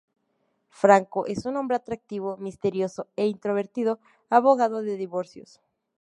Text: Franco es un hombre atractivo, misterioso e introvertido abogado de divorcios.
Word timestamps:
Franco 0.71 1.27
es 1.27 1.45
un 1.45 1.57
hombre 1.57 1.77
atractivo, 1.77 2.35
misterioso 2.37 3.05
e 3.15 3.27
introvertido 3.27 3.99
abogado 4.31 4.81
de 4.81 4.97
divorcios. 4.97 5.61